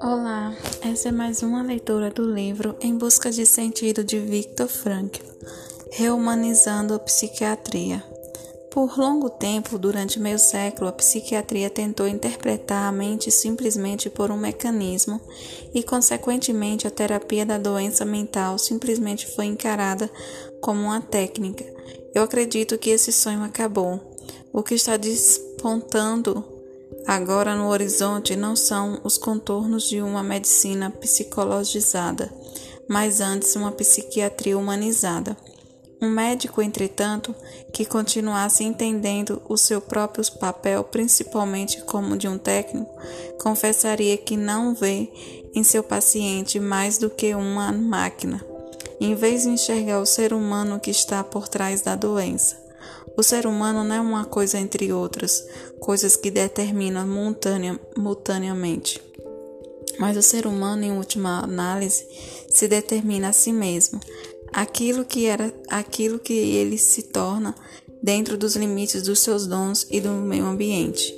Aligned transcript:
Olá, 0.00 0.56
essa 0.80 1.10
é 1.10 1.12
mais 1.12 1.42
uma 1.42 1.62
leitura 1.62 2.10
do 2.10 2.22
livro 2.22 2.74
Em 2.80 2.96
Busca 2.96 3.30
de 3.30 3.44
Sentido 3.44 4.02
de 4.02 4.18
Viktor 4.18 4.68
Frankl, 4.68 5.22
Rehumanizando 5.90 6.94
a 6.94 6.98
Psiquiatria. 6.98 8.02
Por 8.70 8.98
longo 8.98 9.28
tempo, 9.28 9.78
durante 9.78 10.18
meio 10.18 10.38
século, 10.38 10.88
a 10.88 10.92
psiquiatria 10.92 11.68
tentou 11.68 12.08
interpretar 12.08 12.88
a 12.88 12.92
mente 12.92 13.30
simplesmente 13.30 14.08
por 14.08 14.30
um 14.30 14.36
mecanismo 14.36 15.20
e, 15.74 15.82
consequentemente, 15.82 16.86
a 16.86 16.90
terapia 16.90 17.44
da 17.44 17.58
doença 17.58 18.04
mental 18.04 18.58
simplesmente 18.58 19.26
foi 19.26 19.46
encarada 19.46 20.10
como 20.60 20.82
uma 20.82 21.00
técnica. 21.00 21.64
Eu 22.14 22.22
acredito 22.22 22.78
que 22.78 22.90
esse 22.90 23.12
sonho 23.12 23.42
acabou. 23.42 24.07
O 24.58 24.62
que 24.64 24.74
está 24.74 24.96
despontando 24.96 26.44
Agora 27.06 27.54
no 27.54 27.68
horizonte 27.68 28.34
não 28.34 28.56
são 28.56 29.00
os 29.04 29.16
contornos 29.16 29.88
de 29.88 30.02
uma 30.02 30.20
medicina 30.20 30.90
psicologizada, 30.90 32.28
mas 32.88 33.20
antes 33.20 33.54
uma 33.54 33.70
psiquiatria 33.70 34.58
humanizada. 34.58 35.36
Um 36.02 36.10
médico, 36.10 36.60
entretanto, 36.60 37.32
que 37.72 37.84
continuasse 37.84 38.64
entendendo 38.64 39.40
o 39.48 39.56
seu 39.56 39.80
próprio 39.80 40.24
papel, 40.40 40.82
principalmente 40.82 41.80
como 41.82 42.16
de 42.16 42.26
um 42.26 42.36
técnico, 42.36 42.90
confessaria 43.40 44.16
que 44.18 44.36
não 44.36 44.74
vê 44.74 45.08
em 45.54 45.62
seu 45.62 45.84
paciente 45.84 46.58
mais 46.58 46.98
do 46.98 47.08
que 47.08 47.32
uma 47.32 47.70
máquina, 47.70 48.44
em 49.00 49.14
vez 49.14 49.44
de 49.44 49.50
enxergar 49.50 50.00
o 50.00 50.06
ser 50.06 50.32
humano 50.32 50.80
que 50.80 50.90
está 50.90 51.22
por 51.22 51.46
trás 51.46 51.80
da 51.80 51.94
doença. 51.94 52.67
O 53.16 53.22
ser 53.22 53.46
humano 53.46 53.82
não 53.82 53.94
é 53.94 54.00
uma 54.00 54.24
coisa 54.24 54.58
entre 54.58 54.92
outras, 54.92 55.44
coisas 55.80 56.16
que 56.16 56.30
determinam 56.30 57.06
simultaneamente. 57.94 59.02
Mas 59.98 60.16
o 60.16 60.22
ser 60.22 60.46
humano, 60.46 60.84
em 60.84 60.92
última 60.92 61.40
análise, 61.40 62.06
se 62.48 62.68
determina 62.68 63.30
a 63.30 63.32
si 63.32 63.52
mesmo, 63.52 63.98
aquilo 64.52 65.04
que 65.04 65.26
era, 65.26 65.52
aquilo 65.68 66.18
que 66.18 66.32
ele 66.32 66.78
se 66.78 67.02
torna 67.02 67.54
dentro 68.02 68.38
dos 68.38 68.54
limites 68.54 69.02
dos 69.02 69.18
seus 69.18 69.46
dons 69.46 69.86
e 69.90 70.00
do 70.00 70.10
meio 70.10 70.44
ambiente. 70.44 71.14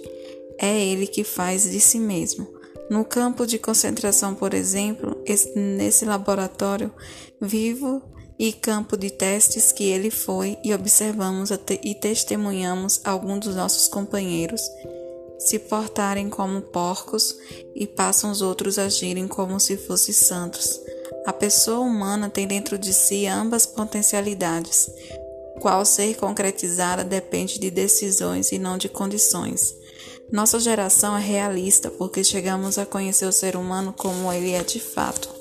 É 0.59 0.79
ele 0.83 1.06
que 1.06 1.25
faz 1.25 1.71
de 1.71 1.81
si 1.81 1.99
mesmo. 1.99 2.47
No 2.91 3.05
campo 3.05 3.47
de 3.47 3.59
concentração, 3.59 4.34
por 4.34 4.53
exemplo, 4.53 5.23
nesse 5.55 6.05
laboratório 6.05 6.93
vivo 7.41 8.03
e 8.41 8.55
campo 8.55 8.97
de 8.97 9.11
testes 9.11 9.71
que 9.71 9.85
ele 9.85 10.11
foi 10.11 10.57
e 10.65 10.73
observamos 10.73 11.51
e 11.85 11.95
testemunhamos 11.95 12.99
alguns 13.05 13.41
dos 13.41 13.55
nossos 13.55 13.87
companheiros 13.87 14.63
se 15.39 15.59
portarem 15.59 16.31
como 16.31 16.63
porcos 16.63 17.37
e 17.75 17.87
passam 17.87 18.31
os 18.31 18.41
outros 18.41 18.79
agirem 18.79 19.29
como 19.29 19.61
se 19.61 19.77
fossem 19.77 20.15
santos. 20.15 20.81
A 21.27 21.35
pessoa 21.35 21.81
humana 21.81 22.31
tem 22.31 22.47
dentro 22.47 22.79
de 22.79 22.95
si 22.95 23.27
ambas 23.27 23.67
potencialidades. 23.67 24.91
Qual 25.61 25.85
ser 25.85 26.17
concretizada 26.17 27.05
depende 27.05 27.59
de 27.59 27.71
decisões 27.71 28.53
e 28.53 28.59
não 28.59 28.79
de 28.79 28.89
condições. 28.89 29.75
Nossa 30.33 30.59
geração 30.59 31.15
é 31.15 31.21
realista 31.21 31.91
porque 31.91 32.25
chegamos 32.25 32.79
a 32.79 32.87
conhecer 32.87 33.27
o 33.27 33.33
ser 33.33 33.55
humano 33.55 33.93
como 33.93 34.33
ele 34.33 34.53
é 34.53 34.63
de 34.63 34.81
fato. 34.81 35.40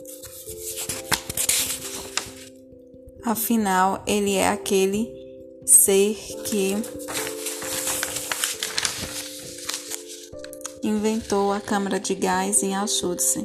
Afinal, 3.24 4.04
ele 4.08 4.36
é 4.36 4.50
aquele 4.50 5.12
ser 5.66 6.16
que 6.46 6.76
inventou 10.84 11.52
a 11.52 11.60
câmara 11.60 12.00
de 12.00 12.16
gás 12.16 12.64
em 12.64 12.76
Auschwitz, 12.76 13.38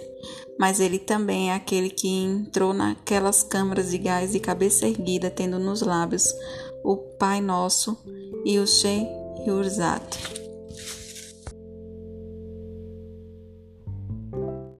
mas 0.58 0.80
ele 0.80 0.98
também 0.98 1.50
é 1.50 1.55
aquele 1.55 1.91
que 1.91 2.08
entrou 2.08 2.73
naquelas 2.73 3.42
câmaras 3.42 3.90
de 3.90 3.98
gás 3.98 4.33
de 4.33 4.40
cabeça 4.40 4.86
erguida, 4.86 5.30
tendo 5.30 5.58
nos 5.58 5.83
lábios 5.83 6.24
o 6.84 6.96
Pai 6.96 7.40
Nosso 7.40 7.96
e 8.45 8.58
o 8.58 8.67
She 8.67 9.07
Yurzat. 9.46 10.44